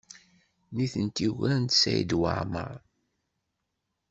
[0.75, 2.73] Nitenti ugarent Saɛid Waɛmaṛ.